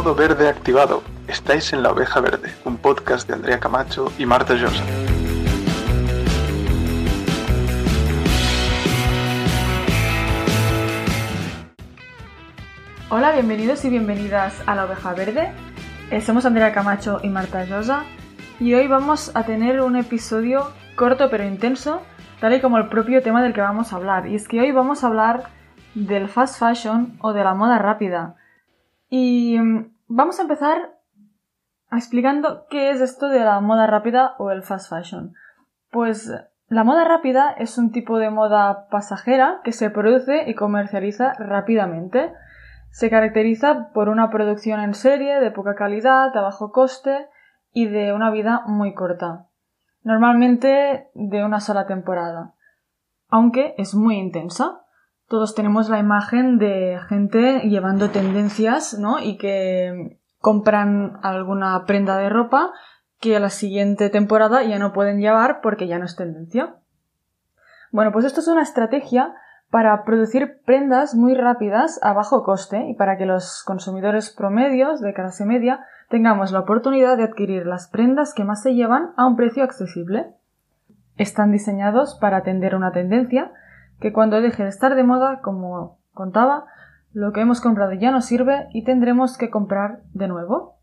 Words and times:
Modo 0.00 0.14
verde 0.14 0.48
activado. 0.48 1.02
Estáis 1.28 1.74
en 1.74 1.82
La 1.82 1.90
Oveja 1.90 2.20
Verde, 2.20 2.54
un 2.64 2.78
podcast 2.78 3.28
de 3.28 3.34
Andrea 3.34 3.60
Camacho 3.60 4.10
y 4.16 4.24
Marta 4.24 4.54
Llosa. 4.54 4.82
Hola, 13.10 13.32
bienvenidos 13.32 13.84
y 13.84 13.90
bienvenidas 13.90 14.54
a 14.64 14.74
La 14.74 14.86
Oveja 14.86 15.12
Verde. 15.12 15.52
Eh, 16.10 16.22
somos 16.22 16.46
Andrea 16.46 16.72
Camacho 16.72 17.20
y 17.22 17.28
Marta 17.28 17.66
Llosa 17.66 18.04
y 18.58 18.72
hoy 18.72 18.86
vamos 18.86 19.30
a 19.34 19.42
tener 19.42 19.82
un 19.82 19.96
episodio 19.96 20.72
corto 20.96 21.28
pero 21.28 21.44
intenso, 21.44 22.00
tal 22.40 22.54
y 22.54 22.62
como 22.62 22.78
el 22.78 22.88
propio 22.88 23.22
tema 23.22 23.42
del 23.42 23.52
que 23.52 23.60
vamos 23.60 23.92
a 23.92 23.96
hablar. 23.96 24.26
Y 24.28 24.36
es 24.36 24.48
que 24.48 24.62
hoy 24.62 24.72
vamos 24.72 25.04
a 25.04 25.08
hablar 25.08 25.50
del 25.94 26.30
fast 26.30 26.58
fashion 26.58 27.18
o 27.20 27.34
de 27.34 27.44
la 27.44 27.52
moda 27.52 27.76
rápida. 27.76 28.36
Y 29.10 29.58
mm, 29.58 29.92
vamos 30.06 30.38
a 30.38 30.42
empezar 30.42 30.96
explicando 31.92 32.66
qué 32.70 32.90
es 32.90 33.00
esto 33.00 33.28
de 33.28 33.40
la 33.40 33.60
moda 33.60 33.86
rápida 33.86 34.36
o 34.38 34.50
el 34.50 34.62
fast 34.62 34.88
fashion. 34.88 35.34
Pues 35.90 36.32
la 36.68 36.84
moda 36.84 37.04
rápida 37.04 37.50
es 37.50 37.76
un 37.76 37.90
tipo 37.90 38.18
de 38.18 38.30
moda 38.30 38.86
pasajera 38.88 39.60
que 39.64 39.72
se 39.72 39.90
produce 39.90 40.48
y 40.48 40.54
comercializa 40.54 41.32
rápidamente. 41.34 42.32
Se 42.90 43.10
caracteriza 43.10 43.90
por 43.92 44.08
una 44.08 44.30
producción 44.30 44.80
en 44.80 44.94
serie 44.94 45.40
de 45.40 45.50
poca 45.50 45.74
calidad, 45.74 46.32
de 46.32 46.40
bajo 46.40 46.70
coste 46.70 47.26
y 47.72 47.86
de 47.86 48.12
una 48.12 48.30
vida 48.30 48.62
muy 48.66 48.94
corta. 48.94 49.46
Normalmente 50.04 51.10
de 51.14 51.44
una 51.44 51.58
sola 51.58 51.86
temporada. 51.86 52.54
Aunque 53.28 53.74
es 53.76 53.94
muy 53.94 54.16
intensa 54.16 54.82
todos 55.30 55.54
tenemos 55.54 55.88
la 55.88 56.00
imagen 56.00 56.58
de 56.58 56.98
gente 57.08 57.60
llevando 57.60 58.10
tendencias, 58.10 58.98
¿no? 58.98 59.20
Y 59.20 59.36
que 59.38 60.18
compran 60.40 61.20
alguna 61.22 61.84
prenda 61.86 62.16
de 62.18 62.28
ropa 62.28 62.72
que 63.20 63.36
a 63.36 63.40
la 63.40 63.50
siguiente 63.50 64.10
temporada 64.10 64.64
ya 64.64 64.80
no 64.80 64.92
pueden 64.92 65.20
llevar 65.20 65.60
porque 65.60 65.86
ya 65.86 66.00
no 66.00 66.04
es 66.04 66.16
tendencia. 66.16 66.74
Bueno, 67.92 68.10
pues 68.10 68.24
esto 68.24 68.40
es 68.40 68.48
una 68.48 68.62
estrategia 68.62 69.32
para 69.70 70.02
producir 70.02 70.62
prendas 70.66 71.14
muy 71.14 71.36
rápidas 71.36 72.00
a 72.02 72.12
bajo 72.12 72.42
coste 72.42 72.88
y 72.88 72.94
para 72.94 73.16
que 73.16 73.24
los 73.24 73.62
consumidores 73.62 74.30
promedios 74.30 75.00
de 75.00 75.14
clase 75.14 75.44
media 75.44 75.86
tengamos 76.08 76.50
la 76.50 76.58
oportunidad 76.58 77.16
de 77.16 77.22
adquirir 77.22 77.66
las 77.66 77.86
prendas 77.86 78.34
que 78.34 78.42
más 78.42 78.64
se 78.64 78.74
llevan 78.74 79.12
a 79.16 79.28
un 79.28 79.36
precio 79.36 79.62
accesible. 79.62 80.34
Están 81.18 81.52
diseñados 81.52 82.18
para 82.20 82.38
atender 82.38 82.74
una 82.74 82.90
tendencia 82.90 83.52
que 84.00 84.12
cuando 84.12 84.40
deje 84.40 84.62
de 84.62 84.68
estar 84.68 84.94
de 84.94 85.04
moda, 85.04 85.40
como 85.42 85.98
contaba, 86.12 86.64
lo 87.12 87.32
que 87.32 87.40
hemos 87.40 87.60
comprado 87.60 87.92
ya 87.92 88.10
no 88.10 88.20
sirve 88.20 88.68
y 88.72 88.84
tendremos 88.84 89.36
que 89.36 89.50
comprar 89.50 90.02
de 90.12 90.28
nuevo. 90.28 90.76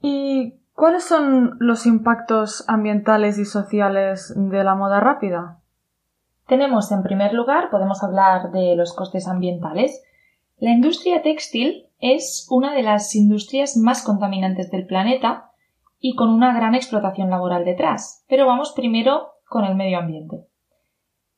¿Y 0.00 0.60
cuáles 0.72 1.04
son 1.04 1.56
los 1.60 1.86
impactos 1.86 2.64
ambientales 2.68 3.38
y 3.38 3.44
sociales 3.44 4.32
de 4.36 4.64
la 4.64 4.74
moda 4.74 5.00
rápida? 5.00 5.60
Tenemos 6.46 6.90
en 6.90 7.02
primer 7.02 7.34
lugar, 7.34 7.70
podemos 7.70 8.02
hablar 8.02 8.50
de 8.52 8.74
los 8.74 8.94
costes 8.94 9.28
ambientales. 9.28 10.02
La 10.58 10.70
industria 10.70 11.22
textil 11.22 11.86
es 12.00 12.46
una 12.50 12.74
de 12.74 12.82
las 12.82 13.14
industrias 13.14 13.76
más 13.76 14.02
contaminantes 14.02 14.70
del 14.70 14.86
planeta 14.86 15.50
y 16.00 16.14
con 16.14 16.30
una 16.30 16.54
gran 16.54 16.74
explotación 16.74 17.28
laboral 17.28 17.64
detrás. 17.64 18.24
Pero 18.28 18.46
vamos 18.46 18.72
primero 18.74 19.32
con 19.46 19.64
el 19.64 19.74
medio 19.74 19.98
ambiente. 19.98 20.47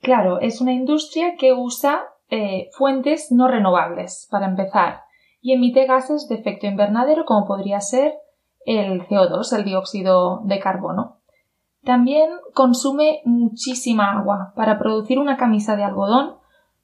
Claro, 0.01 0.41
es 0.41 0.61
una 0.61 0.73
industria 0.73 1.37
que 1.37 1.53
usa 1.53 2.05
eh, 2.31 2.69
fuentes 2.73 3.31
no 3.31 3.48
renovables, 3.48 4.29
para 4.31 4.47
empezar, 4.47 5.03
y 5.42 5.53
emite 5.53 5.87
gases 5.87 6.29
de 6.29 6.37
efecto 6.37 6.67
invernadero 6.67 7.25
como 7.25 7.47
podría 7.47 7.81
ser 7.81 8.15
el 8.65 9.07
CO2, 9.07 9.57
el 9.57 9.65
dióxido 9.65 10.41
de 10.45 10.58
carbono. 10.58 11.17
También 11.83 12.30
consume 12.55 13.20
muchísima 13.24 14.13
agua. 14.13 14.52
Para 14.55 14.79
producir 14.79 15.19
una 15.19 15.36
camisa 15.36 15.77
de 15.77 15.85
algodón 15.85 16.36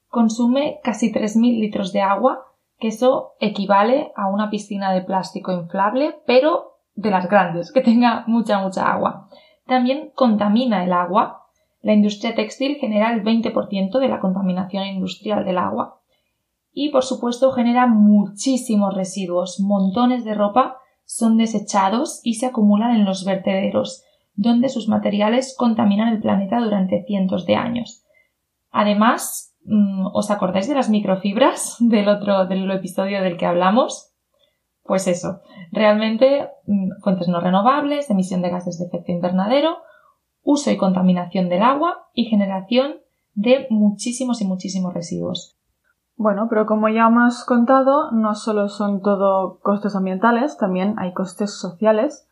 consume 0.09 0.79
casi 0.83 1.11
3.000 1.11 1.59
litros 1.59 1.93
de 1.93 2.01
agua, 2.01 2.45
que 2.79 2.89
eso 2.89 3.33
equivale 3.39 4.11
a 4.15 4.27
una 4.27 4.49
piscina 4.49 4.91
de 4.91 5.01
plástico 5.01 5.51
inflable, 5.51 6.19
pero 6.25 6.79
de 6.95 7.11
las 7.11 7.29
grandes, 7.29 7.71
que 7.71 7.81
tenga 7.81 8.23
mucha, 8.27 8.59
mucha 8.59 8.91
agua. 8.91 9.29
También 9.65 10.11
contamina 10.15 10.83
el 10.83 10.93
agua 10.93 11.46
la 11.81 11.93
industria 11.93 12.35
textil 12.35 12.75
genera 12.75 13.13
el 13.13 13.23
20% 13.23 13.99
de 13.99 14.07
la 14.07 14.19
contaminación 14.19 14.85
industrial 14.85 15.45
del 15.45 15.57
agua. 15.57 16.01
Y, 16.71 16.89
por 16.89 17.03
supuesto, 17.03 17.51
genera 17.51 17.87
muchísimos 17.87 18.93
residuos. 18.93 19.59
Montones 19.59 20.25
de 20.25 20.33
ropa 20.33 20.77
son 21.05 21.37
desechados 21.37 22.19
y 22.23 22.35
se 22.35 22.45
acumulan 22.45 22.95
en 22.95 23.05
los 23.05 23.25
vertederos, 23.25 24.03
donde 24.35 24.69
sus 24.69 24.87
materiales 24.87 25.55
contaminan 25.57 26.09
el 26.09 26.19
planeta 26.19 26.59
durante 26.59 27.03
cientos 27.05 27.45
de 27.45 27.55
años. 27.55 28.03
Además, 28.69 29.55
mm, 29.65 30.07
¿os 30.13 30.29
acordáis 30.29 30.67
de 30.67 30.75
las 30.75 30.89
microfibras 30.89 31.77
del 31.79 32.09
otro 32.09 32.45
del 32.45 32.69
episodio 32.71 33.21
del 33.21 33.37
que 33.37 33.45
hablamos? 33.45 34.13
Pues 34.83 35.07
eso, 35.07 35.41
realmente 35.71 36.49
mm, 36.65 37.01
fuentes 37.01 37.27
no 37.27 37.39
renovables, 37.39 38.09
emisión 38.09 38.41
de 38.41 38.49
gases 38.49 38.77
de 38.77 38.85
efecto 38.85 39.11
invernadero, 39.11 39.77
uso 40.47 40.71
y 40.71 40.77
contaminación 40.77 41.49
del 41.49 41.61
agua 41.61 42.07
y 42.13 42.23
generación 42.23 42.95
de 43.33 43.67
muchísimos 43.69 44.39
y 44.41 44.47
muchísimos 44.47 44.93
residuos. 44.93 45.57
Bueno, 46.15 46.47
pero 46.49 46.65
como 46.65 46.87
ya 46.87 47.07
hemos 47.07 47.43
contado, 47.43 48.11
no 48.11 48.33
solo 48.33 48.69
son 48.69 49.01
todo 49.01 49.59
costes 49.59 49.93
ambientales, 49.93 50.57
también 50.57 50.95
hay 50.99 51.13
costes 51.13 51.59
sociales. 51.59 52.29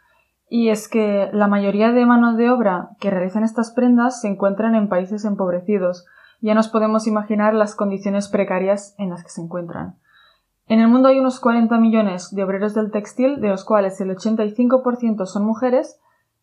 Y 0.48 0.70
es 0.70 0.88
que 0.88 1.30
la 1.34 1.48
mayoría 1.48 1.92
de 1.92 2.06
mano 2.06 2.38
de 2.38 2.50
obra 2.50 2.92
que 3.02 3.12
realizan 3.12 3.44
estas 3.44 3.74
prendas 3.74 4.22
se 4.22 4.30
encuentran 4.30 4.76
en 4.76 4.88
países 4.88 5.26
empobrecidos. 5.26 6.06
Ya 6.40 6.54
nos 6.54 6.70
podemos 6.70 7.08
imaginar 7.08 7.54
las 7.54 7.76
condiciones 7.76 8.30
precarias 8.30 8.96
en 8.98 9.10
las 9.10 9.24
que 9.24 9.30
se 9.30 9.42
encuentran. 9.42 9.98
En 10.68 10.80
el 10.80 10.88
mundo 10.88 11.10
hay 11.10 11.20
unos 11.20 11.42
40 11.42 11.78
millones 11.80 12.34
de 12.34 12.44
obreros 12.46 12.74
del 12.76 12.92
textil, 12.92 13.42
de 13.42 13.50
los 13.50 13.66
cuales 13.66 14.00
el 14.00 14.16
85% 14.16 15.26
son 15.26 15.44
mujeres, 15.44 16.00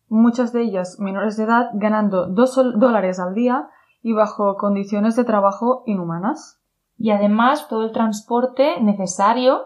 muchas 0.07 0.53
de 0.53 0.63
ellas 0.63 0.97
menores 0.99 1.37
de 1.37 1.43
edad, 1.43 1.69
ganando 1.73 2.27
dos 2.27 2.55
dólares 2.55 3.19
al 3.19 3.33
día 3.33 3.69
y 4.01 4.13
bajo 4.13 4.57
condiciones 4.57 5.15
de 5.15 5.23
trabajo 5.23 5.83
inhumanas. 5.85 6.61
Y 6.97 7.11
además 7.11 7.67
todo 7.67 7.85
el 7.85 7.91
transporte 7.91 8.79
necesario 8.81 9.61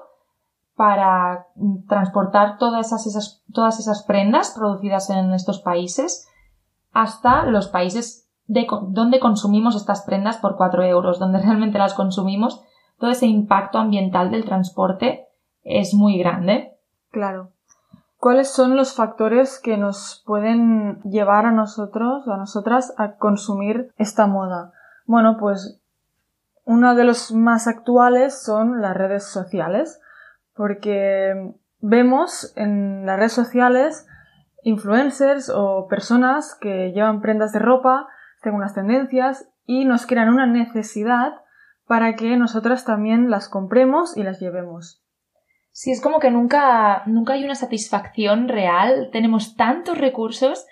para 0.75 1.47
transportar 1.87 2.57
todas 2.57 2.93
esas, 2.93 3.43
todas 3.51 3.79
esas 3.79 4.03
prendas 4.03 4.53
producidas 4.55 5.09
en 5.09 5.33
estos 5.33 5.59
países 5.59 6.27
hasta 6.93 7.45
los 7.45 7.67
países 7.67 8.29
de, 8.45 8.67
donde 8.89 9.19
consumimos 9.19 9.75
estas 9.75 10.03
prendas 10.03 10.37
por 10.37 10.55
cuatro 10.55 10.83
euros, 10.83 11.19
donde 11.19 11.39
realmente 11.43 11.79
las 11.79 11.93
consumimos, 11.93 12.63
todo 12.99 13.09
ese 13.09 13.25
impacto 13.25 13.79
ambiental 13.79 14.31
del 14.31 14.45
transporte 14.45 15.27
es 15.63 15.93
muy 15.93 16.17
grande. 16.17 16.73
Claro. 17.11 17.51
¿Cuáles 18.27 18.51
son 18.51 18.75
los 18.75 18.93
factores 18.93 19.57
que 19.57 19.77
nos 19.77 20.21
pueden 20.25 21.01
llevar 21.03 21.45
a 21.45 21.53
nosotros 21.53 22.27
a 22.27 22.35
nosotras 22.35 22.93
a 22.97 23.15
consumir 23.15 23.93
esta 23.95 24.27
moda? 24.27 24.73
Bueno, 25.05 25.37
pues 25.39 25.81
uno 26.65 26.93
de 26.95 27.05
los 27.05 27.31
más 27.31 27.67
actuales 27.69 28.43
son 28.43 28.81
las 28.81 28.97
redes 28.97 29.23
sociales, 29.23 30.01
porque 30.53 31.53
vemos 31.79 32.51
en 32.57 33.05
las 33.05 33.17
redes 33.17 33.31
sociales 33.31 34.05
influencers 34.61 35.49
o 35.49 35.87
personas 35.87 36.53
que 36.59 36.91
llevan 36.91 37.21
prendas 37.21 37.53
de 37.53 37.59
ropa 37.59 38.09
según 38.43 38.59
las 38.59 38.73
tendencias 38.73 39.47
y 39.65 39.85
nos 39.85 40.05
crean 40.05 40.27
una 40.27 40.47
necesidad 40.47 41.31
para 41.85 42.17
que 42.17 42.35
nosotras 42.35 42.83
también 42.83 43.29
las 43.29 43.47
compremos 43.47 44.17
y 44.17 44.23
las 44.23 44.41
llevemos. 44.41 45.06
Sí, 45.79 45.91
es 45.91 46.01
como 46.01 46.17
que 46.17 46.31
nunca, 46.31 47.03
nunca 47.05 47.33
hay 47.33 47.43
una 47.43 47.53
satisfacción 47.53 48.47
real. 48.47 49.09
Tenemos 49.11 49.55
tantos 49.55 49.95
recursos 49.95 50.65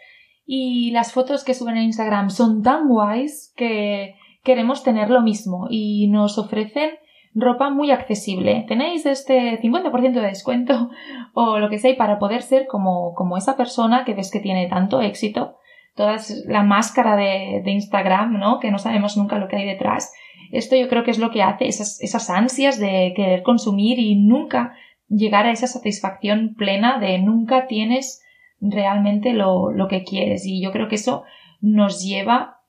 y 0.47 0.89
las 0.89 1.13
fotos 1.13 1.43
que 1.43 1.53
suben 1.53 1.77
en 1.77 1.83
Instagram 1.83 2.31
son 2.31 2.63
tan 2.63 2.87
guays 2.87 3.53
que 3.55 4.15
queremos 4.43 4.81
tener 4.81 5.11
lo 5.11 5.21
mismo 5.21 5.67
y 5.69 6.07
nos 6.07 6.39
ofrecen 6.39 6.89
ropa 7.35 7.69
muy 7.69 7.91
accesible. 7.91 8.65
Tenéis 8.67 9.05
este 9.05 9.61
50% 9.61 10.13
de 10.13 10.21
descuento 10.21 10.89
o 11.35 11.59
lo 11.59 11.69
que 11.69 11.77
sea 11.77 11.95
para 11.95 12.17
poder 12.17 12.41
ser 12.41 12.65
como, 12.65 13.13
como 13.13 13.37
esa 13.37 13.55
persona 13.55 14.05
que 14.05 14.15
ves 14.15 14.31
que 14.31 14.39
tiene 14.39 14.67
tanto 14.69 15.01
éxito. 15.01 15.57
Toda 15.93 16.17
la 16.47 16.63
máscara 16.63 17.15
de, 17.15 17.61
Instagram, 17.63 18.39
¿no? 18.39 18.59
Que 18.59 18.71
no 18.71 18.79
sabemos 18.79 19.17
nunca 19.17 19.37
lo 19.37 19.49
que 19.49 19.57
hay 19.57 19.67
detrás. 19.67 20.11
Esto 20.51 20.75
yo 20.75 20.87
creo 20.87 21.03
que 21.03 21.11
es 21.11 21.19
lo 21.19 21.29
que 21.29 21.43
hace 21.43 21.67
esas 21.67 22.29
ansias 22.31 22.79
de 22.79 23.13
querer 23.15 23.43
consumir 23.43 23.99
y 23.99 24.15
nunca 24.15 24.73
llegar 25.07 25.45
a 25.45 25.51
esa 25.51 25.67
satisfacción 25.67 26.55
plena 26.55 26.99
de 26.99 27.19
nunca 27.19 27.67
tienes 27.67 28.21
realmente 28.59 29.33
lo, 29.33 29.71
lo 29.71 29.87
que 29.87 30.03
quieres. 30.03 30.45
Y 30.45 30.61
yo 30.63 30.71
creo 30.71 30.87
que 30.87 30.95
eso 30.95 31.23
nos 31.61 32.03
lleva 32.03 32.59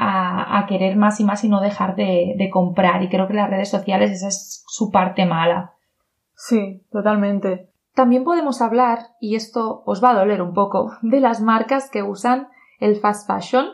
a, 0.00 0.64
querer 0.68 0.96
más 0.96 1.18
y 1.18 1.24
más 1.24 1.42
y 1.42 1.48
no 1.48 1.60
dejar 1.60 1.96
de, 1.96 2.34
de, 2.36 2.50
comprar. 2.50 3.02
Y 3.02 3.08
creo 3.08 3.26
que 3.26 3.34
las 3.34 3.50
redes 3.50 3.68
sociales 3.68 4.10
esa 4.12 4.28
es 4.28 4.62
su 4.66 4.90
parte 4.90 5.26
mala. 5.26 5.72
Sí, 6.34 6.84
totalmente. 6.92 7.70
También 7.94 8.22
podemos 8.22 8.62
hablar, 8.62 9.08
y 9.20 9.34
esto 9.34 9.82
os 9.84 10.02
va 10.02 10.10
a 10.10 10.14
doler 10.14 10.40
un 10.40 10.54
poco, 10.54 10.92
de 11.02 11.18
las 11.18 11.40
marcas 11.40 11.90
que 11.90 12.04
usan 12.04 12.46
el 12.78 12.94
fast 12.96 13.26
fashion 13.26 13.66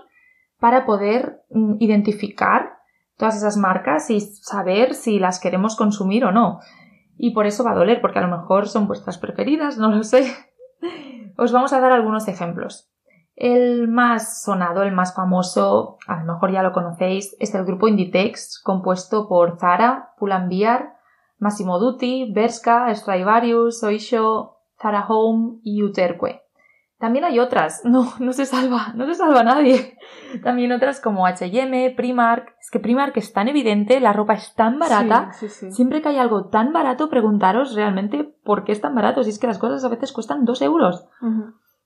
para 0.58 0.86
poder 0.86 1.42
mm, 1.50 1.74
identificar 1.80 2.78
todas 3.18 3.36
esas 3.36 3.58
marcas 3.58 4.08
y 4.08 4.20
saber 4.20 4.94
si 4.94 5.18
las 5.18 5.38
queremos 5.40 5.76
consumir 5.76 6.24
o 6.24 6.32
no. 6.32 6.60
Y 7.16 7.32
por 7.32 7.46
eso 7.46 7.64
va 7.64 7.72
a 7.72 7.76
doler, 7.76 8.00
porque 8.00 8.18
a 8.18 8.26
lo 8.26 8.36
mejor 8.36 8.68
son 8.68 8.86
vuestras 8.86 9.18
preferidas, 9.18 9.78
no 9.78 9.90
lo 9.90 10.02
sé. 10.02 10.32
Os 11.36 11.52
vamos 11.52 11.72
a 11.72 11.80
dar 11.80 11.92
algunos 11.92 12.28
ejemplos. 12.28 12.90
El 13.36 13.88
más 13.88 14.42
sonado, 14.42 14.82
el 14.82 14.92
más 14.92 15.14
famoso, 15.14 15.98
a 16.06 16.20
lo 16.20 16.32
mejor 16.32 16.52
ya 16.52 16.62
lo 16.62 16.72
conocéis, 16.72 17.36
es 17.40 17.54
el 17.54 17.64
grupo 17.64 17.88
Inditex, 17.88 18.60
compuesto 18.62 19.28
por 19.28 19.58
Zara, 19.58 20.10
Pull&Bear, 20.18 20.94
Massimo 21.38 21.80
Dutti, 21.80 22.32
Bershka, 22.32 22.94
Stradivarius, 22.94 23.82
Oisho, 23.82 24.58
Zara 24.80 25.06
Home 25.08 25.58
y 25.64 25.82
Uterque. 25.82 26.43
También 27.04 27.26
hay 27.26 27.38
otras, 27.38 27.82
no, 27.84 28.14
no 28.18 28.32
se 28.32 28.46
salva, 28.46 28.94
no 28.94 29.04
se 29.04 29.14
salva 29.14 29.42
nadie. 29.42 29.98
También 30.42 30.72
otras 30.72 31.02
como 31.02 31.26
H&M, 31.26 31.92
Primark. 31.94 32.54
Es 32.58 32.70
que 32.70 32.80
Primark 32.80 33.14
es 33.18 33.34
tan 33.34 33.46
evidente, 33.46 34.00
la 34.00 34.14
ropa 34.14 34.32
es 34.32 34.54
tan 34.54 34.78
barata. 34.78 35.30
Siempre 35.34 36.00
que 36.00 36.08
hay 36.08 36.16
algo 36.16 36.46
tan 36.46 36.72
barato, 36.72 37.10
preguntaros 37.10 37.74
realmente 37.74 38.24
por 38.42 38.64
qué 38.64 38.72
es 38.72 38.80
tan 38.80 38.94
barato. 38.94 39.22
Si 39.22 39.28
es 39.28 39.38
que 39.38 39.46
las 39.46 39.58
cosas 39.58 39.84
a 39.84 39.90
veces 39.90 40.12
cuestan 40.12 40.46
dos 40.46 40.62
euros. 40.62 41.06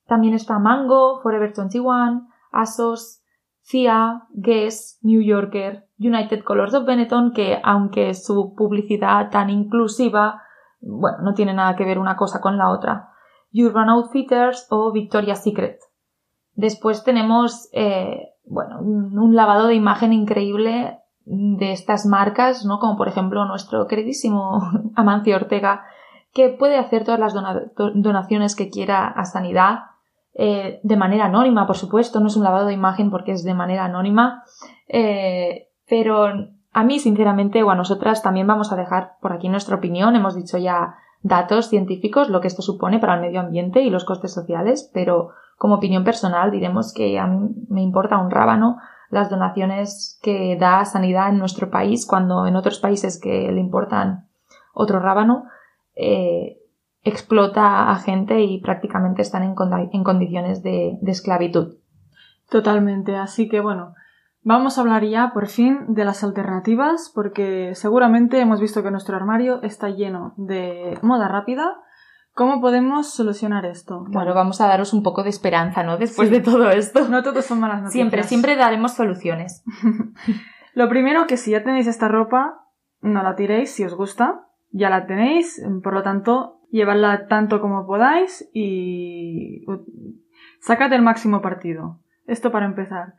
También 0.07 0.35
está 0.35 0.61
Mango, 0.61 1.21
Forever 1.21 1.53
21, 1.53 2.29
ASOS, 2.53 3.21
CIA, 3.63 4.23
Guess, 4.31 5.01
New 5.03 5.21
Yorker, 5.21 5.89
United 5.99 6.45
Colors 6.45 6.75
of 6.75 6.87
Benetton, 6.87 7.33
que 7.33 7.59
aunque 7.65 8.15
su 8.15 8.55
publicidad 8.55 9.31
tan 9.31 9.51
inclusiva, 9.51 10.45
bueno, 10.81 11.19
no 11.23 11.35
tiene 11.35 11.55
nada 11.55 11.75
que 11.75 11.85
ver 11.85 11.99
una 11.99 12.15
cosa 12.15 12.41
con 12.41 12.57
la 12.57 12.71
otra. 12.71 13.11
Urban 13.53 13.89
Outfitters 13.89 14.67
o 14.71 14.93
Victoria's 14.93 15.43
Secret. 15.43 15.79
Después 16.55 17.05
tenemos, 17.05 17.69
eh, 17.73 18.35
bueno, 18.45 18.81
un 18.81 19.35
lavado 19.35 19.69
de 19.69 19.75
imagen 19.75 20.13
increíble 20.13 20.99
de 21.25 21.73
estas 21.73 22.07
marcas, 22.07 22.65
¿no? 22.65 22.79
Como 22.79 22.97
por 22.97 23.09
ejemplo 23.09 23.45
nuestro 23.45 23.87
queridísimo 23.87 24.61
Amancio 24.97 25.37
Ortega, 25.37 25.85
que 26.33 26.49
puede 26.49 26.77
hacer 26.77 27.05
todas 27.05 27.21
las 27.21 27.35
donaciones 27.95 28.57
que 28.57 28.71
quiera 28.71 29.07
a 29.07 29.25
sanidad 29.25 29.81
eh, 30.35 30.81
de 30.83 30.97
manera 30.97 31.27
anónima, 31.27 31.67
por 31.67 31.77
supuesto, 31.77 32.21
no 32.21 32.29
es 32.29 32.37
un 32.37 32.45
lavado 32.45 32.67
de 32.67 32.73
imagen 32.73 33.11
porque 33.11 33.33
es 33.33 33.45
de 33.45 33.55
manera 33.55 33.85
anónima, 33.85 34.45
eh, 34.87 35.69
pero 35.89 36.29
a 36.73 36.85
mí, 36.85 37.01
sinceramente, 37.01 37.63
o 37.63 37.71
a 37.71 37.75
nosotras 37.75 38.23
también 38.23 38.47
vamos 38.47 38.73
a 38.73 38.77
dejar 38.77 39.17
por 39.21 39.33
aquí 39.33 39.49
nuestra 39.49 39.77
opinión. 39.77 40.15
Hemos 40.15 40.37
dicho 40.37 40.59
ya 40.59 40.95
datos 41.23 41.69
científicos, 41.69 42.29
lo 42.29 42.41
que 42.41 42.49
esto 42.49 42.63
supone 42.63 42.99
para 42.99 43.15
el 43.15 43.21
medio 43.21 43.41
ambiente 43.41 43.83
y 43.83 43.91
los 43.91 44.05
costes 44.05 44.33
sociales, 44.33 44.91
pero 44.93 45.31
como 45.57 45.77
opinión 45.77 46.05
personal 46.05 46.51
diremos 46.51 46.93
que 46.93 47.19
a 47.19 47.27
mí 47.27 47.51
me 47.69 47.83
importa 47.83 48.19
un 48.19 48.31
rábano 48.31 48.79
las 49.11 49.31
donaciones 49.31 50.19
que 50.23 50.57
da 50.57 50.85
sanidad 50.85 51.31
en 51.31 51.39
nuestro 51.39 51.71
país 51.71 52.07
cuando 52.07 52.47
en 52.47 52.57
otros 52.57 52.79
países 52.79 53.19
que 53.21 53.51
le 53.51 53.61
importan 53.61 54.29
otro 54.75 55.01
rábano 55.01 55.45
eh, 55.97 56.59
explota 57.03 57.91
a 57.91 57.97
gente 57.97 58.43
y 58.43 58.61
prácticamente 58.61 59.23
están 59.23 59.43
en, 59.43 59.55
condiciones 60.05 60.63
de, 60.63 60.99
esclavitud. 61.07 61.77
Totalmente. 62.51 63.17
Así 63.17 63.49
que 63.49 63.61
bueno, 63.61 63.95
vamos 64.43 64.79
a 64.79 64.81
hablar 64.81 65.05
ya 65.05 65.33
por 65.33 65.49
fin 65.49 65.95
de 65.95 66.05
las 66.05 66.25
alternativas 66.25 67.11
porque 67.15 67.75
seguramente 67.75 68.41
hemos 68.41 68.61
visto 68.61 68.83
que 68.83 68.91
nuestro 68.91 69.17
armario 69.17 69.63
está 69.63 69.91
lleno 69.91 70.35
de 70.37 70.99
moda 71.03 71.29
rápida. 71.29 71.77
¿Cómo 72.33 72.61
podemos 72.61 73.13
solucionar 73.15 73.67
esto? 73.67 74.05
Bueno, 74.11 74.33
vamos 74.33 74.61
a 74.61 74.69
daros 74.69 74.93
un 74.93 75.03
poco 75.03 75.25
de 75.25 75.31
esperanza, 75.31 75.83
¿no? 75.83 75.97
Después 75.97 76.31
de 76.31 76.41
todo 76.41 76.71
esto. 76.71 77.09
No 77.09 77.25
todos 77.25 77.45
son 77.45 77.59
malas 77.59 77.79
noticias. 77.79 77.93
Siempre, 77.93 78.23
siempre 78.23 78.57
daremos 78.57 78.93
soluciones. 78.93 79.65
Lo 80.75 80.89
primero 80.89 81.27
que 81.27 81.37
si 81.37 81.51
ya 81.51 81.65
tenéis 81.65 81.89
esta 81.89 82.07
ropa, 82.07 82.65
no 83.01 83.25
la 83.25 83.35
tiréis 83.35 83.73
si 83.73 83.85
os 83.85 83.95
gusta. 83.95 84.47
Ya 84.71 84.91
la 84.91 85.07
tenéis, 85.07 85.61
por 85.83 85.95
lo 85.95 86.03
tanto, 86.03 86.61
llevarla 86.71 87.27
tanto 87.27 87.61
como 87.61 87.87
podáis 87.87 88.49
y 88.53 89.65
sacad 90.61 90.93
el 90.93 91.03
máximo 91.03 91.41
partido. 91.41 91.99
Esto 92.27 92.53
para 92.53 92.67
empezar. 92.67 93.15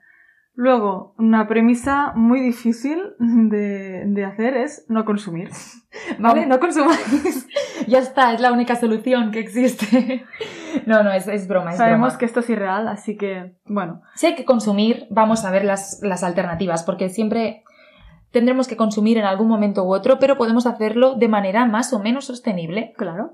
Luego, 0.59 1.13
una 1.17 1.47
premisa 1.47 2.11
muy 2.17 2.41
difícil 2.41 3.00
de, 3.17 4.25
hacer 4.25 4.57
es 4.57 4.85
no 4.89 5.06
consumir. 5.06 5.51
¿Vale? 6.19 6.47
No 6.47 6.59
consumáis. 6.59 7.47
ya 7.88 8.00
está, 8.00 8.33
es 8.33 8.41
la 8.41 8.51
única 8.51 8.75
solución 8.75 9.31
que 9.31 9.39
existe. 9.39 10.25
no, 10.85 11.01
no, 11.01 11.13
es, 11.13 11.47
broma. 11.47 11.71
Sabemos 11.71 12.17
que 12.17 12.25
esto 12.25 12.41
es 12.41 12.50
irreal, 12.50 12.89
así 12.89 13.15
que, 13.15 13.56
bueno. 13.67 14.01
Si 14.15 14.25
hay 14.25 14.35
que 14.35 14.44
consumir, 14.44 15.07
vamos 15.09 15.45
a 15.45 15.51
ver 15.51 15.63
las, 15.63 16.01
las 16.03 16.25
alternativas, 16.25 16.83
porque 16.83 17.07
siempre 17.07 17.63
tendremos 18.31 18.67
que 18.67 18.75
consumir 18.75 19.17
en 19.17 19.23
algún 19.23 19.47
momento 19.47 19.85
u 19.85 19.94
otro, 19.94 20.19
pero 20.19 20.38
podemos 20.38 20.65
hacerlo 20.65 21.15
de 21.15 21.29
manera 21.29 21.67
más 21.67 21.94
o 21.94 22.00
menos 22.00 22.25
sostenible. 22.25 22.94
Claro. 22.97 23.31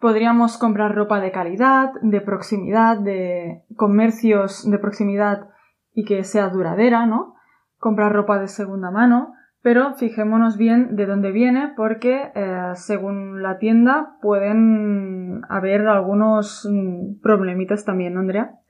Podríamos 0.00 0.56
comprar 0.56 0.94
ropa 0.94 1.20
de 1.20 1.32
calidad, 1.32 1.90
de 2.00 2.22
proximidad, 2.22 2.96
de 2.96 3.62
comercios 3.76 4.70
de 4.70 4.78
proximidad 4.78 5.50
y 5.96 6.04
que 6.04 6.22
sea 6.22 6.50
duradera, 6.50 7.06
¿no? 7.06 7.34
Comprar 7.78 8.12
ropa 8.12 8.38
de 8.38 8.48
segunda 8.48 8.90
mano, 8.90 9.32
pero 9.62 9.94
fijémonos 9.94 10.58
bien 10.58 10.94
de 10.94 11.06
dónde 11.06 11.32
viene 11.32 11.72
porque 11.74 12.30
eh, 12.34 12.72
según 12.74 13.42
la 13.42 13.58
tienda 13.58 14.18
pueden 14.20 15.40
haber 15.48 15.88
algunos 15.88 16.68
mm, 16.70 17.22
problemitas 17.22 17.86
también, 17.86 18.14
¿no, 18.14 18.20
Andrea? 18.20 18.60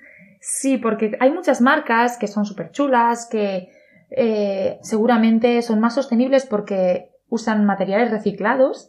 Sí, 0.41 0.79
porque 0.79 1.19
hay 1.19 1.33
muchas 1.33 1.61
marcas 1.61 2.17
que 2.17 2.29
son 2.29 2.47
súper 2.47 2.71
chulas, 2.71 3.29
que 3.29 3.71
eh, 4.11 4.79
seguramente 4.83 5.61
son 5.63 5.81
más 5.81 5.97
sostenibles 5.97 6.47
porque 6.47 7.11
usan 7.29 7.65
materiales 7.67 8.13
reciclados, 8.13 8.89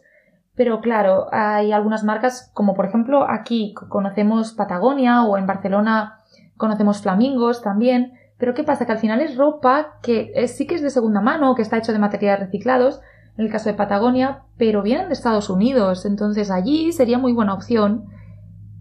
pero 0.54 0.80
claro, 0.80 1.26
hay 1.32 1.72
algunas 1.72 2.04
marcas 2.04 2.52
como 2.54 2.74
por 2.74 2.86
ejemplo 2.86 3.28
aquí 3.28 3.74
conocemos 3.88 4.52
Patagonia 4.52 5.24
o 5.24 5.36
en 5.36 5.46
Barcelona 5.46 6.20
conocemos 6.56 7.02
Flamingos 7.02 7.62
también, 7.62 8.12
pero 8.38 8.54
¿qué 8.54 8.64
pasa? 8.64 8.86
Que 8.86 8.92
al 8.92 8.98
final 8.98 9.20
es 9.20 9.36
ropa 9.36 9.98
que 10.02 10.46
sí 10.48 10.66
que 10.66 10.76
es 10.76 10.82
de 10.82 10.90
segunda 10.90 11.20
mano, 11.20 11.54
que 11.54 11.62
está 11.62 11.76
hecho 11.76 11.92
de 11.92 11.98
materiales 11.98 12.46
reciclados, 12.46 13.00
en 13.36 13.44
el 13.44 13.52
caso 13.52 13.68
de 13.68 13.76
Patagonia, 13.76 14.42
pero 14.56 14.82
vienen 14.82 15.08
de 15.08 15.12
Estados 15.12 15.48
Unidos, 15.48 16.04
entonces 16.06 16.50
allí 16.50 16.92
sería 16.92 17.18
muy 17.18 17.32
buena 17.32 17.54
opción. 17.54 18.06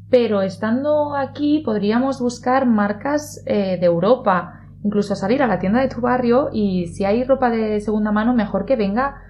Pero 0.09 0.41
estando 0.41 1.15
aquí 1.15 1.61
podríamos 1.65 2.19
buscar 2.21 2.65
marcas 2.65 3.43
eh, 3.45 3.77
de 3.79 3.85
Europa, 3.85 4.61
incluso 4.83 5.15
salir 5.15 5.43
a 5.43 5.47
la 5.47 5.59
tienda 5.59 5.81
de 5.81 5.89
tu 5.89 6.01
barrio 6.01 6.49
y 6.53 6.87
si 6.87 7.03
hay 7.05 7.23
ropa 7.23 7.49
de 7.49 7.81
segunda 7.81 8.11
mano, 8.11 8.33
mejor 8.33 8.65
que 8.65 8.75
venga 8.75 9.21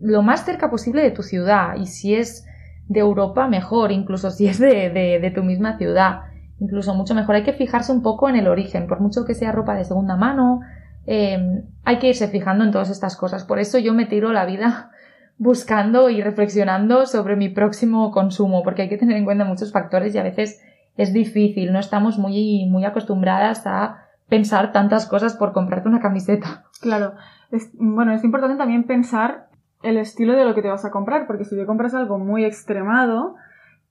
lo 0.00 0.22
más 0.22 0.44
cerca 0.44 0.70
posible 0.70 1.02
de 1.02 1.10
tu 1.10 1.22
ciudad. 1.22 1.76
Y 1.76 1.86
si 1.86 2.14
es 2.14 2.46
de 2.88 3.00
Europa, 3.00 3.48
mejor, 3.48 3.92
incluso 3.92 4.30
si 4.30 4.46
es 4.46 4.58
de, 4.58 5.32
tu 5.34 5.42
misma 5.42 5.78
ciudad. 5.78 6.22
Incluso 6.62 6.94
mucho 6.94 7.16
mejor. 7.16 7.34
Hay 7.34 7.42
que 7.42 7.54
fijarse 7.54 7.90
un 7.90 8.02
poco 8.02 8.28
en 8.28 8.36
el 8.36 8.46
origen, 8.46 8.86
por 8.86 9.00
mucho 9.00 9.24
que 9.24 9.34
sea 9.34 9.50
ropa 9.50 9.74
de 9.74 9.84
segunda 9.84 10.14
mano. 10.14 10.60
Eh, 11.08 11.64
hay 11.82 11.98
que 11.98 12.10
irse 12.10 12.28
fijando 12.28 12.62
en 12.62 12.70
todas 12.70 12.88
estas 12.88 13.16
cosas. 13.16 13.42
Por 13.42 13.58
eso 13.58 13.80
yo 13.80 13.94
me 13.94 14.06
tiro 14.06 14.32
la 14.32 14.46
vida 14.46 14.92
buscando 15.38 16.08
y 16.08 16.22
reflexionando 16.22 17.06
sobre 17.06 17.34
mi 17.34 17.48
próximo 17.48 18.12
consumo, 18.12 18.62
porque 18.62 18.82
hay 18.82 18.88
que 18.88 18.96
tener 18.96 19.16
en 19.16 19.24
cuenta 19.24 19.44
muchos 19.44 19.72
factores 19.72 20.14
y 20.14 20.18
a 20.18 20.22
veces 20.22 20.62
es 20.96 21.12
difícil, 21.12 21.72
no 21.72 21.80
estamos 21.80 22.16
muy, 22.18 22.66
muy 22.66 22.84
acostumbradas 22.84 23.66
a 23.66 24.04
pensar 24.28 24.70
tantas 24.70 25.06
cosas 25.06 25.34
por 25.34 25.52
comprarte 25.52 25.88
una 25.88 26.00
camiseta. 26.00 26.66
Claro. 26.80 27.14
Es, 27.50 27.72
bueno, 27.74 28.12
es 28.12 28.22
importante 28.22 28.56
también 28.56 28.84
pensar 28.84 29.48
el 29.82 29.96
estilo 29.96 30.36
de 30.36 30.44
lo 30.44 30.54
que 30.54 30.62
te 30.62 30.68
vas 30.68 30.84
a 30.84 30.92
comprar, 30.92 31.26
porque 31.26 31.44
si 31.44 31.56
te 31.56 31.66
compras 31.66 31.92
algo 31.94 32.20
muy 32.20 32.44
extremado, 32.44 33.34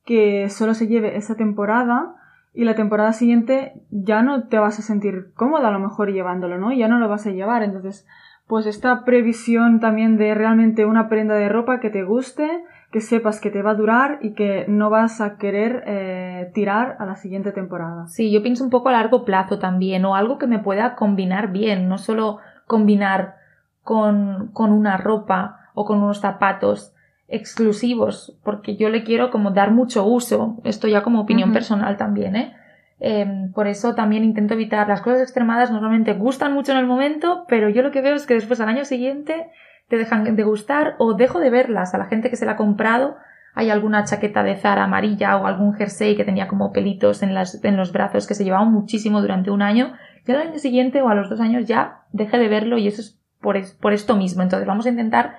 que 0.05 0.47
solo 0.47 0.73
se 0.73 0.87
lleve 0.87 1.17
esa 1.17 1.35
temporada, 1.35 2.15
y 2.53 2.65
la 2.65 2.75
temporada 2.75 3.13
siguiente 3.13 3.73
ya 3.91 4.21
no 4.21 4.47
te 4.47 4.59
vas 4.59 4.77
a 4.77 4.81
sentir 4.81 5.33
cómoda 5.35 5.69
a 5.69 5.71
lo 5.71 5.79
mejor 5.79 6.11
llevándolo, 6.11 6.57
¿no? 6.57 6.71
Ya 6.73 6.87
no 6.87 6.99
lo 6.99 7.07
vas 7.07 7.25
a 7.25 7.31
llevar. 7.31 7.63
Entonces, 7.63 8.05
pues 8.47 8.65
esta 8.65 9.05
previsión 9.05 9.79
también 9.79 10.17
de 10.17 10.35
realmente 10.35 10.85
una 10.85 11.07
prenda 11.07 11.35
de 11.35 11.47
ropa 11.47 11.79
que 11.79 11.89
te 11.89 12.03
guste, 12.03 12.63
que 12.91 12.99
sepas 12.99 13.39
que 13.39 13.51
te 13.51 13.61
va 13.61 13.71
a 13.71 13.75
durar 13.75 14.19
y 14.21 14.33
que 14.33 14.65
no 14.67 14.89
vas 14.89 15.21
a 15.21 15.37
querer 15.37 15.83
eh, 15.87 16.51
tirar 16.53 16.97
a 16.99 17.05
la 17.05 17.15
siguiente 17.15 17.53
temporada. 17.53 18.07
Sí, 18.07 18.31
yo 18.31 18.43
pienso 18.43 18.65
un 18.65 18.69
poco 18.69 18.89
a 18.89 18.93
largo 18.93 19.23
plazo 19.23 19.57
también, 19.57 20.03
o 20.03 20.15
algo 20.15 20.37
que 20.37 20.47
me 20.47 20.59
pueda 20.59 20.95
combinar 20.95 21.53
bien, 21.53 21.87
no 21.87 21.97
solo 21.97 22.39
combinar 22.67 23.35
con, 23.81 24.49
con 24.51 24.73
una 24.73 24.97
ropa 24.97 25.69
o 25.73 25.85
con 25.85 26.03
unos 26.03 26.19
zapatos 26.19 26.93
exclusivos, 27.31 28.37
porque 28.43 28.75
yo 28.75 28.89
le 28.89 29.03
quiero 29.03 29.31
como 29.31 29.51
dar 29.51 29.71
mucho 29.71 30.05
uso, 30.05 30.57
esto 30.63 30.87
ya 30.87 31.01
como 31.01 31.21
opinión 31.21 31.53
personal 31.53 31.97
también, 31.97 32.35
¿eh? 32.35 32.55
Em, 32.99 33.51
por 33.51 33.67
eso 33.67 33.95
también 33.95 34.23
intento 34.23 34.53
evitar 34.53 34.87
las 34.87 35.01
cosas 35.01 35.21
extremadas, 35.21 35.71
normalmente 35.71 36.13
gustan 36.13 36.53
mucho 36.53 36.71
en 36.71 36.77
el 36.77 36.85
momento, 36.85 37.45
pero 37.47 37.67
yo 37.69 37.81
lo 37.81 37.91
que 37.91 38.01
veo 38.01 38.13
es 38.13 38.27
que 38.27 38.35
después 38.35 38.59
al 38.61 38.69
año 38.69 38.85
siguiente 38.85 39.49
te 39.87 39.97
dejan 39.97 40.35
de 40.35 40.43
gustar 40.43 40.95
o 40.99 41.15
dejo 41.15 41.39
de 41.39 41.49
verlas 41.49 41.95
a 41.95 41.97
la 41.97 42.05
gente 42.05 42.29
que 42.29 42.35
se 42.35 42.45
la 42.45 42.53
ha 42.53 42.57
comprado 42.57 43.15
hay 43.53 43.69
alguna 43.69 44.03
chaqueta 44.05 44.43
de 44.43 44.55
Zara 44.55 44.83
amarilla 44.83 45.37
o 45.37 45.45
algún 45.45 45.73
jersey 45.73 46.15
que 46.15 46.23
tenía 46.23 46.47
como 46.47 46.71
pelitos 46.71 47.21
en, 47.21 47.33
las, 47.33 47.63
en 47.63 47.75
los 47.75 47.91
brazos 47.91 48.27
que 48.27 48.33
se 48.33 48.43
llevaban 48.43 48.71
muchísimo 48.71 49.21
durante 49.21 49.51
un 49.51 49.61
año, 49.61 49.93
que 50.25 50.31
al 50.31 50.47
año 50.47 50.59
siguiente 50.59 51.01
o 51.01 51.09
a 51.09 51.15
los 51.15 51.29
dos 51.29 51.39
años 51.41 51.65
ya 51.65 52.03
deje 52.13 52.37
de 52.37 52.47
verlo 52.47 52.77
y 52.77 52.87
eso 52.87 53.01
es 53.01 53.19
por, 53.41 53.57
por 53.81 53.93
esto 53.93 54.15
mismo. 54.15 54.41
Entonces 54.41 54.67
vamos 54.67 54.85
a 54.85 54.89
intentar 54.89 55.37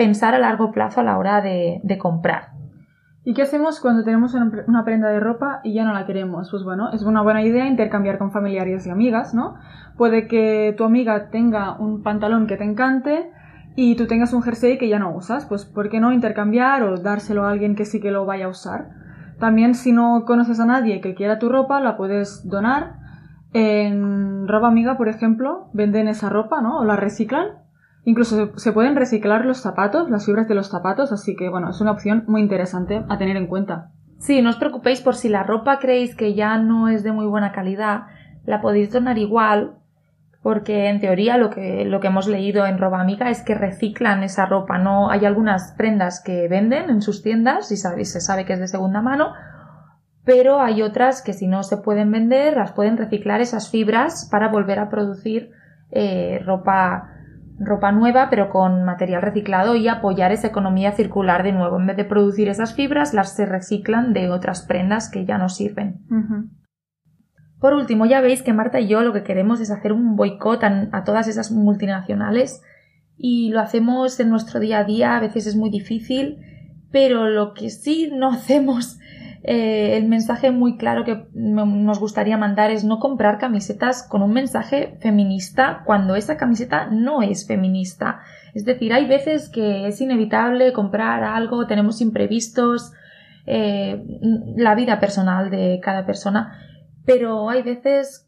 pensar 0.00 0.34
a 0.34 0.38
largo 0.38 0.72
plazo 0.72 1.00
a 1.00 1.04
la 1.04 1.18
hora 1.18 1.42
de, 1.42 1.78
de 1.82 1.98
comprar. 1.98 2.52
¿Y 3.22 3.34
qué 3.34 3.42
hacemos 3.42 3.80
cuando 3.80 4.02
tenemos 4.02 4.32
una 4.32 4.82
prenda 4.82 5.08
de 5.10 5.20
ropa 5.20 5.60
y 5.62 5.74
ya 5.74 5.84
no 5.84 5.92
la 5.92 6.06
queremos? 6.06 6.50
Pues 6.50 6.64
bueno, 6.64 6.90
es 6.90 7.02
una 7.02 7.20
buena 7.20 7.42
idea 7.42 7.66
intercambiar 7.66 8.16
con 8.16 8.32
familiares 8.32 8.86
y 8.86 8.90
amigas, 8.90 9.34
¿no? 9.34 9.56
Puede 9.98 10.26
que 10.26 10.74
tu 10.78 10.84
amiga 10.84 11.28
tenga 11.28 11.78
un 11.78 12.02
pantalón 12.02 12.46
que 12.46 12.56
te 12.56 12.64
encante 12.64 13.30
y 13.76 13.94
tú 13.94 14.06
tengas 14.06 14.32
un 14.32 14.40
jersey 14.40 14.78
que 14.78 14.88
ya 14.88 14.98
no 14.98 15.14
usas, 15.14 15.44
pues 15.44 15.66
¿por 15.66 15.90
qué 15.90 16.00
no 16.00 16.14
intercambiar 16.14 16.82
o 16.82 16.96
dárselo 16.96 17.44
a 17.44 17.50
alguien 17.50 17.76
que 17.76 17.84
sí 17.84 18.00
que 18.00 18.10
lo 18.10 18.24
vaya 18.24 18.46
a 18.46 18.48
usar? 18.48 18.88
También 19.38 19.74
si 19.74 19.92
no 19.92 20.24
conoces 20.24 20.60
a 20.60 20.64
nadie 20.64 21.02
que 21.02 21.14
quiera 21.14 21.38
tu 21.38 21.50
ropa, 21.50 21.78
la 21.78 21.98
puedes 21.98 22.48
donar. 22.48 22.94
En 23.52 24.48
Ropa 24.48 24.68
Amiga, 24.68 24.96
por 24.96 25.08
ejemplo, 25.10 25.68
venden 25.74 26.08
esa 26.08 26.30
ropa, 26.30 26.62
¿no? 26.62 26.78
O 26.78 26.84
la 26.84 26.96
reciclan 26.96 27.48
Incluso 28.10 28.58
se 28.58 28.72
pueden 28.72 28.96
reciclar 28.96 29.44
los 29.44 29.58
zapatos, 29.58 30.10
las 30.10 30.26
fibras 30.26 30.48
de 30.48 30.56
los 30.56 30.68
zapatos, 30.68 31.12
así 31.12 31.36
que 31.36 31.48
bueno, 31.48 31.70
es 31.70 31.80
una 31.80 31.92
opción 31.92 32.24
muy 32.26 32.40
interesante 32.40 33.04
a 33.08 33.18
tener 33.18 33.36
en 33.36 33.46
cuenta. 33.46 33.92
Sí, 34.18 34.42
no 34.42 34.50
os 34.50 34.56
preocupéis 34.56 35.00
por 35.00 35.14
si 35.14 35.28
la 35.28 35.44
ropa 35.44 35.78
creéis 35.78 36.16
que 36.16 36.34
ya 36.34 36.58
no 36.58 36.88
es 36.88 37.04
de 37.04 37.12
muy 37.12 37.26
buena 37.26 37.52
calidad, 37.52 38.08
la 38.46 38.60
podéis 38.60 38.90
donar 38.90 39.16
igual, 39.16 39.76
porque 40.42 40.88
en 40.88 40.98
teoría 40.98 41.36
lo 41.36 41.50
que, 41.50 41.84
lo 41.84 42.00
que 42.00 42.08
hemos 42.08 42.26
leído 42.26 42.66
en 42.66 42.78
Roba 42.78 43.00
Amiga 43.00 43.30
es 43.30 43.44
que 43.44 43.54
reciclan 43.54 44.24
esa 44.24 44.44
ropa, 44.44 44.76
no 44.78 45.08
hay 45.08 45.24
algunas 45.24 45.72
prendas 45.78 46.20
que 46.20 46.48
venden 46.48 46.90
en 46.90 47.02
sus 47.02 47.22
tiendas 47.22 47.70
y 47.70 47.76
se 47.76 48.20
sabe 48.20 48.44
que 48.44 48.54
es 48.54 48.58
de 48.58 48.66
segunda 48.66 49.02
mano, 49.02 49.34
pero 50.24 50.60
hay 50.60 50.82
otras 50.82 51.22
que 51.22 51.32
si 51.32 51.46
no 51.46 51.62
se 51.62 51.76
pueden 51.76 52.10
vender, 52.10 52.56
las 52.56 52.72
pueden 52.72 52.96
reciclar 52.96 53.40
esas 53.40 53.70
fibras 53.70 54.28
para 54.32 54.48
volver 54.48 54.80
a 54.80 54.88
producir 54.88 55.52
eh, 55.92 56.40
ropa 56.44 57.19
ropa 57.60 57.92
nueva 57.92 58.28
pero 58.30 58.48
con 58.48 58.84
material 58.84 59.22
reciclado 59.22 59.76
y 59.76 59.86
apoyar 59.86 60.32
esa 60.32 60.48
economía 60.48 60.92
circular 60.92 61.42
de 61.42 61.52
nuevo. 61.52 61.78
En 61.78 61.86
vez 61.86 61.96
de 61.96 62.04
producir 62.04 62.48
esas 62.48 62.74
fibras, 62.74 63.14
las 63.14 63.36
se 63.36 63.46
reciclan 63.46 64.12
de 64.12 64.30
otras 64.30 64.62
prendas 64.62 65.10
que 65.10 65.26
ya 65.26 65.38
no 65.38 65.48
sirven. 65.48 66.00
Por 67.60 67.74
último, 67.74 68.06
ya 68.06 68.22
veis 68.22 68.42
que 68.42 68.54
Marta 68.54 68.80
y 68.80 68.88
yo 68.88 69.02
lo 69.02 69.12
que 69.12 69.22
queremos 69.22 69.60
es 69.60 69.70
hacer 69.70 69.92
un 69.92 70.16
boicot 70.16 70.64
a, 70.64 71.04
todas 71.04 71.28
esas 71.28 71.52
multinacionales 71.52 72.62
y 73.18 73.50
lo 73.50 73.60
hacemos 73.60 74.18
en 74.18 74.30
nuestro 74.30 74.60
día 74.60 74.78
a 74.78 74.84
día, 74.84 75.16
a 75.16 75.20
veces 75.20 75.46
es 75.46 75.56
muy 75.56 75.68
difícil, 75.68 76.38
pero 76.90 77.28
lo 77.28 77.52
que 77.52 77.68
sí 77.68 78.10
no 78.10 78.30
hacemos 78.32 78.98
eh, 79.42 79.96
el 79.96 80.06
mensaje 80.06 80.50
muy 80.50 80.76
claro 80.76 81.04
que 81.04 81.26
nos 81.32 81.98
gustaría 81.98 82.36
mandar 82.36 82.70
es 82.70 82.84
no 82.84 82.98
comprar 82.98 83.38
camisetas 83.38 84.02
con 84.02 84.22
un 84.22 84.32
mensaje 84.32 84.98
feminista 85.00 85.82
cuando 85.86 86.14
esa 86.14 86.36
camiseta 86.36 86.86
no 86.86 87.22
es 87.22 87.46
feminista. 87.46 88.20
Es 88.52 88.64
decir, 88.64 88.92
hay 88.92 89.06
veces 89.06 89.48
que 89.48 89.86
es 89.86 90.00
inevitable 90.00 90.72
comprar 90.74 91.24
algo, 91.24 91.66
tenemos 91.66 92.02
imprevistos, 92.02 92.92
eh, 93.46 94.04
la 94.56 94.74
vida 94.74 95.00
personal 95.00 95.50
de 95.50 95.80
cada 95.82 96.04
persona, 96.04 96.58
pero 97.06 97.48
hay 97.48 97.62
veces 97.62 98.26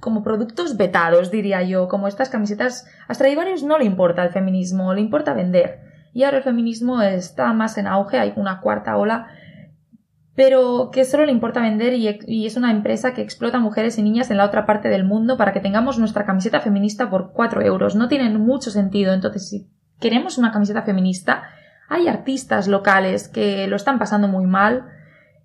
como 0.00 0.22
productos 0.22 0.76
vetados, 0.76 1.30
diría 1.30 1.62
yo, 1.62 1.88
como 1.88 2.08
estas 2.08 2.30
camisetas, 2.30 2.86
a 3.06 3.14
Stradivarius 3.14 3.62
no 3.62 3.78
le 3.78 3.84
importa 3.84 4.22
el 4.22 4.30
feminismo, 4.30 4.94
le 4.94 5.00
importa 5.02 5.34
vender. 5.34 5.80
Y 6.14 6.22
ahora 6.22 6.38
el 6.38 6.42
feminismo 6.42 7.02
está 7.02 7.52
más 7.52 7.76
en 7.76 7.86
auge, 7.86 8.18
hay 8.18 8.32
una 8.36 8.60
cuarta 8.60 8.96
ola 8.96 9.28
pero 10.34 10.90
que 10.92 11.04
solo 11.04 11.26
le 11.26 11.32
importa 11.32 11.60
vender 11.60 11.94
y, 11.94 12.46
es 12.46 12.56
una 12.56 12.72
empresa 12.72 13.14
que 13.14 13.22
explota 13.22 13.60
mujeres 13.60 13.98
y 13.98 14.02
niñas 14.02 14.30
en 14.30 14.38
la 14.38 14.44
otra 14.44 14.66
parte 14.66 14.88
del 14.88 15.04
mundo 15.04 15.36
para 15.36 15.52
que 15.52 15.60
tengamos 15.60 15.98
nuestra 15.98 16.26
camiseta 16.26 16.60
feminista 16.60 17.08
por 17.08 17.32
4 17.32 17.62
euros. 17.62 17.94
No 17.94 18.08
tiene 18.08 18.28
mucho 18.36 18.70
sentido. 18.70 19.12
Entonces, 19.12 19.48
si 19.48 19.68
queremos 20.00 20.36
una 20.36 20.50
camiseta 20.50 20.82
feminista, 20.82 21.44
hay 21.88 22.08
artistas 22.08 22.66
locales 22.66 23.28
que 23.28 23.68
lo 23.68 23.76
están 23.76 23.98
pasando 23.98 24.26
muy 24.26 24.46
mal 24.46 24.86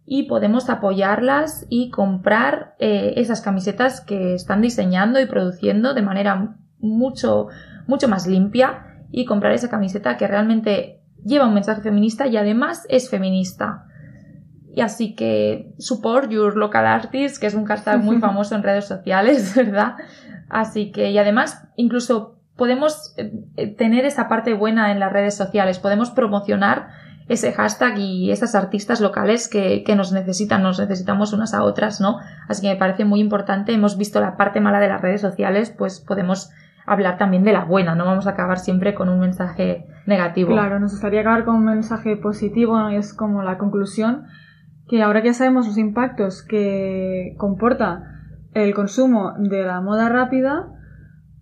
y 0.06 0.24
podemos 0.24 0.72
apoyarlas 0.72 1.68
y 1.70 1.92
comprar 1.92 2.76
eh, 2.80 3.14
esas 3.18 3.42
camisetas 3.42 4.02
que 4.02 4.34
están 4.34 4.62
diseñando 4.62 5.20
y 5.22 5.28
produciendo 5.28 5.94
de 5.94 6.02
manera 6.02 6.56
mucho, 6.80 7.48
mucho 7.86 8.08
más 8.08 8.26
limpia 8.26 9.04
y 9.12 9.26
comprar 9.26 9.54
esa 9.54 9.70
camiseta 9.70 10.18
que 10.18 10.26
realmente 10.26 11.02
lleva 11.24 11.46
un 11.46 11.54
mensaje 11.54 11.82
feminista 11.82 12.26
y 12.26 12.38
además 12.38 12.88
es 12.90 13.08
feminista. 13.08 13.86
Y 14.74 14.82
así 14.82 15.16
que 15.16 15.74
support 15.80 16.30
your 16.30 16.56
local 16.56 16.86
artist, 16.86 17.40
que 17.40 17.48
es 17.48 17.54
un 17.54 17.66
hashtag 17.66 18.02
muy 18.02 18.20
famoso 18.20 18.56
en 18.56 18.64
redes 18.64 18.86
sociales, 18.86 19.56
¿verdad? 19.58 19.96
Así 20.50 20.92
que, 20.92 21.12
y 21.12 21.18
además, 21.18 21.68
incluso 21.76 22.40
podemos 22.56 23.16
eh, 23.18 23.68
tener 23.76 24.06
esa 24.06 24.28
parte 24.28 24.54
buena 24.54 24.92
en 24.92 25.00
las 25.00 25.12
redes 25.12 25.36
sociales, 25.36 25.80
podemos 25.80 26.12
promocionar 26.12 26.90
ese 27.30 27.54
hashtag 27.54 28.00
y 28.00 28.32
esas 28.32 28.56
artistas 28.56 29.02
locales 29.02 29.48
que, 29.48 29.84
que, 29.84 29.96
nos 29.96 30.12
necesitan, 30.12 30.64
nos 30.64 30.80
necesitamos 30.80 31.32
unas 31.32 31.54
a 31.54 31.64
otras, 31.64 32.02
¿no? 32.02 32.18
Así 32.48 32.64
que 32.64 32.70
me 32.70 32.76
parece 32.76 33.06
muy 33.06 33.20
importante, 33.20 33.72
hemos 33.72 33.98
visto 33.98 34.20
la 34.20 34.36
parte 34.36 34.60
mala 34.60 34.80
de 34.80 34.90
las 34.90 35.02
redes 35.02 35.22
sociales, 35.22 35.74
pues 35.76 36.00
podemos 36.00 36.50
hablar 36.88 37.20
también 37.20 37.44
de 37.44 37.54
la 37.54 37.66
buena, 37.66 37.94
no 37.94 38.06
vamos 38.06 38.26
a 38.26 38.32
acabar 38.32 38.58
siempre 38.58 38.96
con 38.96 39.10
un 39.10 39.20
mensaje 39.20 39.86
negativo. 40.08 40.54
Claro, 40.54 40.80
nos 40.80 40.92
gustaría 40.94 41.22
acabar 41.22 41.46
con 41.46 41.56
un 41.56 41.66
mensaje 41.66 42.18
positivo, 42.18 42.90
y 42.90 42.96
es 42.96 43.14
como 43.14 43.44
la 43.44 43.60
conclusión, 43.60 44.26
que 44.90 45.04
ahora 45.04 45.22
que 45.22 45.34
sabemos 45.34 45.68
los 45.68 45.78
impactos 45.78 46.42
que 46.42 47.36
comporta 47.38 48.04
el 48.54 48.74
consumo 48.74 49.34
de 49.38 49.64
la 49.64 49.82
moda 49.82 50.10
rápida, 50.10 50.68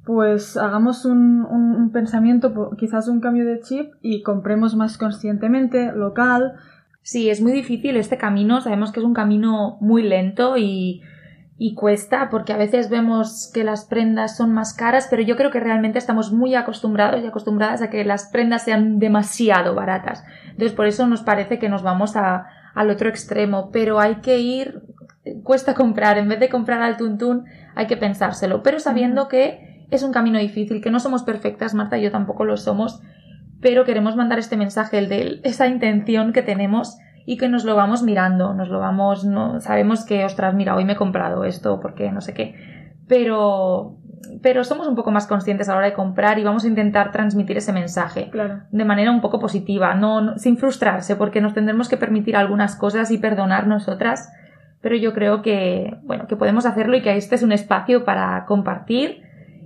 pues 0.06 0.58
hagamos 0.58 1.06
un, 1.06 1.90
pensamiento, 1.94 2.72
quizás 2.78 3.08
un 3.08 3.22
cambio 3.22 3.46
de 3.46 3.62
chip 3.62 3.94
y 4.02 4.22
compremos 4.22 4.76
más 4.76 4.98
conscientemente, 4.98 5.94
local. 5.94 6.54
Sí, 7.02 7.30
es 7.30 7.42
muy 7.42 7.54
difícil 7.54 7.96
este 7.96 8.18
camino, 8.18 8.60
sabemos 8.60 8.92
que 8.92 9.00
es 9.00 9.06
un 9.06 9.14
camino 9.14 9.78
muy 9.80 10.04
lento 10.04 10.58
y, 10.58 11.02
y 11.58 11.74
cuesta 11.74 12.30
porque 12.30 12.52
a 12.52 12.58
veces 12.58 12.90
vemos 12.90 13.50
que 13.54 13.64
las 13.64 13.86
prendas 13.86 14.36
son 14.36 14.54
más 14.54 14.74
caras, 14.74 15.08
pero 15.10 15.24
yo 15.24 15.38
creo 15.38 15.52
que 15.52 15.62
realmente 15.62 16.00
estamos 16.00 16.34
muy 16.34 16.54
acostumbrados 16.56 17.24
y 17.24 17.28
acostumbradas 17.28 17.82
a 17.82 17.90
que 17.90 18.04
las 18.04 18.28
prendas 18.28 18.64
sean 18.64 19.00
demasiado 19.00 19.74
baratas. 19.74 20.26
Entonces 20.50 20.74
por 20.74 20.86
eso 20.86 21.08
nos 21.08 21.22
parece 21.22 21.60
que 21.60 21.70
nos 21.70 21.82
vamos 21.82 22.18
a, 22.18 22.48
al 22.78 22.92
otro 22.92 23.10
extremo, 23.10 23.72
pero 23.72 24.00
hay 24.00 24.18
que 24.18 24.38
ir, 24.38 24.84
cuesta 25.44 25.74
comprar, 25.74 26.20
en 26.20 26.30
vez 26.30 26.40
de 26.40 26.48
comprar 26.48 26.84
al 26.84 26.96
tuntún, 26.96 27.46
hay 27.74 27.88
que 27.88 27.98
pensárselo, 27.98 28.62
pero 28.62 28.80
sabiendo 28.80 29.28
que 29.28 29.88
es 29.90 30.04
un 30.04 30.12
camino 30.12 30.38
difícil, 30.38 30.80
que 30.80 30.92
no 30.92 31.00
somos 31.00 31.24
perfectas, 31.24 31.74
Marta 31.74 31.98
y 31.98 32.04
yo 32.04 32.12
tampoco 32.12 32.46
lo 32.46 32.56
somos, 32.56 33.02
pero 33.62 33.84
queremos 33.84 34.16
mandar 34.16 34.38
este 34.38 34.58
mensaje, 34.58 35.00
el 35.00 35.10
de 35.10 35.42
esa 35.44 35.68
intención 35.68 36.34
que 36.34 36.44
tenemos 36.44 37.00
y 37.26 37.38
que 37.38 37.50
nos 37.50 37.66
lo 37.66 37.76
vamos 37.76 38.04
mirando, 38.04 38.54
nos 38.54 38.70
lo 38.70 38.80
vamos, 38.80 39.26
no, 39.26 39.60
sabemos 39.60 40.06
que, 40.06 40.24
ostras, 40.24 40.54
mira, 40.54 40.76
hoy 40.76 40.86
me 40.86 40.94
he 40.94 40.98
comprado 40.98 41.46
esto 41.46 41.80
porque 41.80 42.12
no 42.12 42.22
sé 42.22 42.36
qué, 42.36 42.94
pero 43.08 43.98
pero 44.42 44.64
somos 44.64 44.88
un 44.88 44.96
poco 44.96 45.12
más 45.12 45.28
conscientes 45.28 45.68
a 45.70 45.74
la 45.74 45.78
hora 45.80 45.88
de 45.88 45.94
comprar 45.94 46.40
y 46.40 46.44
vamos 46.44 46.64
a 46.64 46.68
intentar 46.68 47.12
transmitir 47.12 47.58
ese 47.58 47.74
mensaje 47.74 48.30
de 48.72 48.86
manera 48.86 49.12
un 49.12 49.22
poco 49.22 49.40
positiva, 49.40 49.96
no, 49.96 50.38
sin 50.38 50.58
frustrarse, 50.58 51.16
porque 51.16 51.42
nos 51.42 51.54
tendremos 51.54 51.90
que 51.90 51.98
permitir 51.98 52.36
algunas 52.36 52.76
cosas 52.76 53.12
y 53.12 53.18
perdonar 53.18 53.68
nosotras, 53.68 54.32
pero 54.82 54.96
yo 54.96 55.14
creo 55.14 55.42
que, 55.42 55.98
bueno, 56.04 56.28
que 56.28 56.36
podemos 56.36 56.66
hacerlo 56.66 56.98
y 56.98 57.02
que 57.02 57.16
este 57.16 57.36
es 57.36 57.44
un 57.44 57.52
espacio 57.52 58.06
para 58.06 58.46
compartir. 58.46 59.24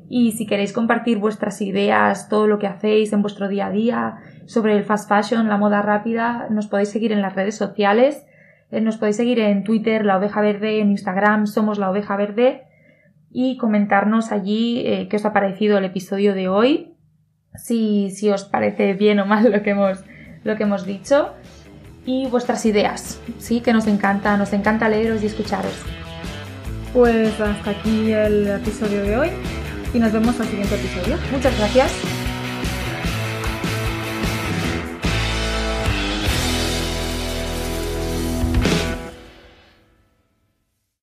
Y 0.09 0.33
si 0.33 0.45
queréis 0.45 0.73
compartir 0.73 1.19
vuestras 1.19 1.61
ideas, 1.61 2.27
todo 2.27 2.47
lo 2.47 2.59
que 2.59 2.67
hacéis 2.67 3.13
en 3.13 3.21
vuestro 3.21 3.47
día 3.47 3.67
a 3.67 3.71
día 3.71 4.15
sobre 4.45 4.75
el 4.75 4.83
fast 4.83 5.07
fashion, 5.07 5.47
la 5.47 5.57
moda 5.57 5.81
rápida, 5.81 6.47
nos 6.49 6.67
podéis 6.67 6.89
seguir 6.89 7.13
en 7.13 7.21
las 7.21 7.33
redes 7.33 7.55
sociales, 7.55 8.25
eh, 8.71 8.81
nos 8.81 8.97
podéis 8.97 9.15
seguir 9.15 9.39
en 9.39 9.63
Twitter, 9.63 10.05
la 10.05 10.17
oveja 10.17 10.41
verde, 10.41 10.81
en 10.81 10.91
Instagram, 10.91 11.47
somos 11.47 11.79
la 11.79 11.89
oveja 11.89 12.17
verde 12.17 12.63
y 13.33 13.57
comentarnos 13.57 14.31
allí 14.31 14.83
eh, 14.85 15.07
qué 15.09 15.17
os 15.17 15.25
ha 15.25 15.33
parecido 15.33 15.77
el 15.77 15.85
episodio 15.85 16.33
de 16.33 16.49
hoy, 16.49 16.93
si, 17.55 18.09
si 18.11 18.29
os 18.29 18.43
parece 18.43 18.93
bien 18.93 19.19
o 19.19 19.25
mal 19.25 19.51
lo 19.51 19.63
que 19.63 19.71
hemos, 19.71 20.03
lo 20.43 20.55
que 20.57 20.63
hemos 20.63 20.85
dicho 20.85 21.33
y 22.05 22.27
vuestras 22.27 22.65
ideas, 22.65 23.19
sí, 23.37 23.61
que 23.61 23.73
nos 23.73 23.87
encanta, 23.87 24.35
nos 24.37 24.53
encanta 24.53 24.89
leeros 24.89 25.21
y 25.23 25.27
escucharos. 25.27 25.73
Pues 26.93 27.39
hasta 27.39 27.71
aquí 27.71 28.11
el 28.11 28.47
episodio 28.47 29.03
de 29.03 29.17
hoy 29.17 29.29
y 29.93 29.99
nos 29.99 30.11
vemos 30.11 30.39
al 30.39 30.47
siguiente 30.47 30.75
episodio. 30.75 31.17
Muchas 31.31 31.57
gracias. 31.57 32.20